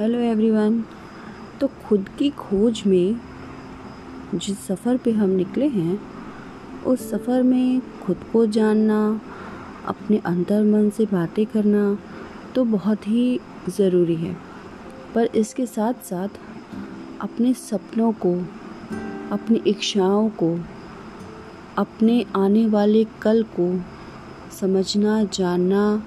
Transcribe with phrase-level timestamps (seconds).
[0.00, 0.84] Hello everyone
[1.60, 3.20] तो खुद की खोज में
[4.34, 6.00] जिस सफ़र पे हम निकले हैं,
[6.84, 9.20] उस सफ़र में खुद को जानना,
[9.86, 11.98] अपने अंतर मन से बातें करना
[12.54, 14.36] तो बहुत ही ज़रूरी है।
[15.14, 16.28] पर इसके साथ साथ
[17.20, 18.34] अपने सपनों को,
[19.32, 20.58] अपनी इच्छाओं को,
[21.78, 23.80] अपने आने वाले कल को
[24.60, 26.02] समझना, जानना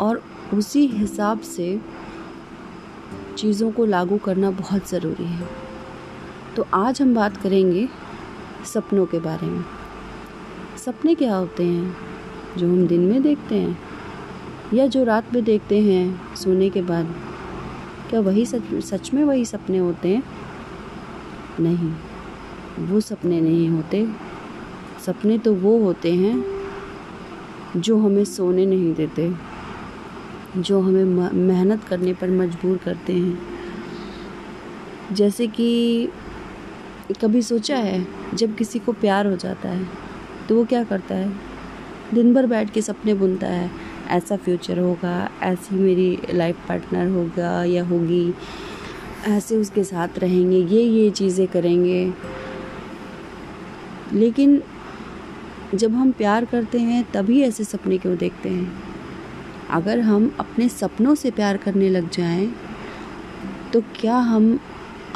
[0.00, 0.22] और
[0.54, 1.80] उसी हिसाब से
[3.36, 5.48] चीज़ों को लागू करना बहुत ज़रूरी है।
[6.56, 7.88] तो आज हम बात करेंगे
[8.74, 9.64] सपनों के बारे में।
[10.84, 11.96] सपने क्या होते हैं,
[12.58, 13.78] जो हम दिन में देखते हैं,
[14.74, 17.14] या जो रात में देखते हैं, सोने के बाद?
[18.10, 20.22] क्या वही सच सच में वही सपने होते हैं?
[21.60, 21.92] नहीं,
[22.86, 24.08] वो सपने नहीं होते।
[25.06, 26.44] सपने तो वो होते हैं,
[27.76, 29.45] जो हमें सोने नहीं देते।
[30.58, 33.38] जो हमें मेहनत करने पर मजबूर करते हैं।
[35.12, 36.08] जैसे कि
[37.20, 39.86] कभी सोचा है, जब किसी को प्यार हो जाता है
[40.48, 41.32] तो वो क्या करता है?
[42.14, 43.70] दिन भर बैठ के सपने बुनता है।
[44.08, 48.34] ऐसा फ्यूचर होगा, ऐसी मेरी लाइफ पार्टनर होगा या होगी,
[49.26, 52.12] ऐसे उसके साथ रहेंगे, ये ये चीज़ें करेंगे।
[54.12, 54.62] लेकिन
[55.74, 58.95] जब हम प्यार करते हैं, तभी ऐसे सपने क्यों देखते हैं?
[59.70, 62.54] अगर हम अपने सपनों से प्यार करने लग जाएँ
[63.72, 64.58] तो क्या हम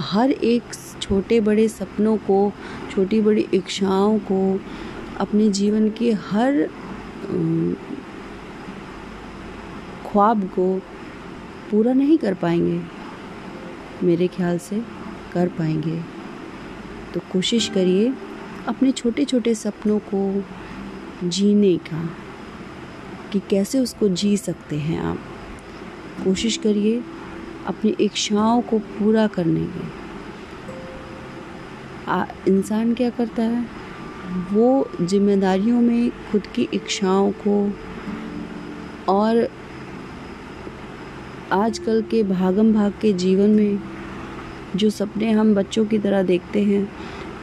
[0.00, 0.62] हर एक
[1.02, 2.52] छोटे बड़े सपनों को,
[2.90, 4.60] छोटी बड़ी इच्छाओं को,
[5.20, 6.68] अपने जीवन के हर
[10.06, 10.74] ख्वाब को
[11.70, 12.80] पूरा नहीं कर पाएँगे?
[14.06, 14.82] मेरे ख्याल से
[15.32, 16.00] कर पाएँगे।
[17.14, 18.12] तो कोशिश करिए
[18.68, 20.44] अपने छोटे छोटे सपनों को
[21.28, 22.08] जीने का।
[23.32, 25.18] कि कैसे उसको जी सकते हैं आप?
[26.24, 27.02] कोशिश करिए
[27.66, 29.88] अपनी इच्छाओं को पूरा करने की।
[32.48, 33.66] इंसान क्या करता है?
[34.52, 37.74] वो जिम्मेदारियों में खुद की इच्छाओं को
[39.08, 39.48] और
[41.52, 43.78] आजकल के भागम भाग के जीवन में
[44.76, 46.92] जो सपने हम बच्चों की तरह देखते हैं,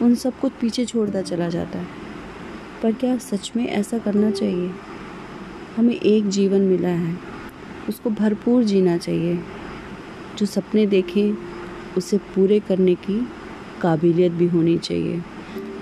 [0.01, 1.87] उन सब कुछ पीछे छोड़ता चला जाता है।
[2.83, 4.71] पर क्या सच में ऐसा करना चाहिए?
[5.77, 7.17] हमें एक जीवन मिला है।
[7.89, 9.39] उसको भरपूर जीना चाहिए।
[10.37, 11.37] जो सपने देखें,
[11.97, 13.27] उसे पूरे करने की
[13.81, 15.21] काबिलियत भी होनी चाहिए।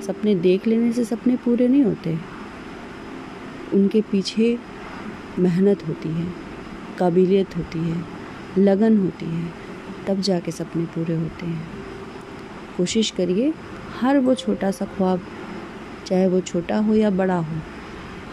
[0.08, 2.18] सपने देख लेने से सपने पूरे नहीं होते।
[3.74, 4.60] उनके पीछे
[5.40, 6.28] मेहनत होती है,
[7.00, 8.06] काबिलियत होती है,
[8.58, 9.54] लगन होती है,
[10.08, 11.68] तब जाके सपने पूरे होते हैं।
[12.78, 13.54] कोशिश करिए,
[14.02, 15.22] हर वो छोटा सा ख्वाब,
[16.06, 17.56] चाहे वो छोटा हो या बड़ा हो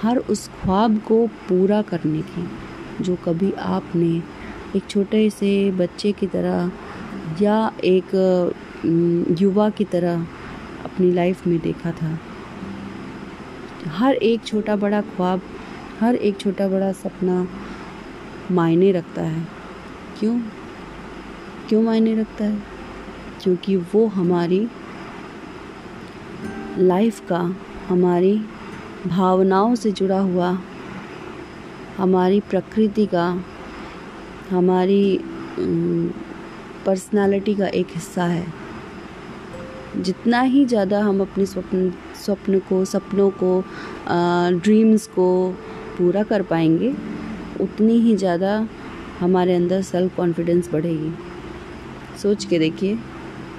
[0.02, 2.48] हर उस ख्वाब को पूरा करने की,
[3.04, 4.22] जो कभी आपने
[4.76, 6.72] एक छोटे से बच्चे की तरह
[7.42, 8.10] या एक
[9.40, 10.26] युवा की तरह
[10.84, 12.18] अपनी लाइफ में देखा था।
[13.86, 15.40] हर एक छोटा बड़ा ख्वाब,
[16.00, 17.48] हर एक छोटा बड़ा सपना
[18.50, 19.48] मायने रखता है।
[20.18, 20.40] क्यों?
[21.68, 22.62] क्यों मायने रखता है?
[23.42, 24.68] क्योंकि वो हमारी
[26.78, 27.56] लाइफ का,
[27.88, 28.44] हमारी
[29.06, 30.56] भावनाओं से जुड़ा हुआ
[31.96, 33.24] हमारी प्रकृति का,
[34.50, 35.18] हमारी
[36.86, 38.46] पर्सनालिटी का एक हिस्सा है।
[39.96, 43.60] जितना ही ज़्यादा हम अपने स्वप्न स्वप्न को, सपनों को
[44.60, 45.28] ड्रीम्स को
[45.98, 46.94] पूरा कर पाएँगे,
[47.60, 48.66] उतनी ही ज़्यादा
[49.20, 51.12] हमारे अंदर सेल्फ कॉन्फिडेंस बढ़ेगी।
[52.22, 52.98] सोच के देखिए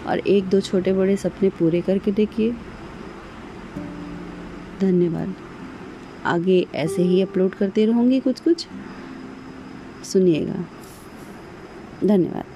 [0.07, 2.55] और एक दो छोटे बड़े सपने पूरे करके देखिए।
[4.83, 5.35] धन्यवाद।
[6.25, 8.67] आगे ऐसे ही अपलोड करते रहूँगी कुछ कुछ
[10.03, 10.65] सुनिएगा।
[12.03, 12.52] धन्यवाद।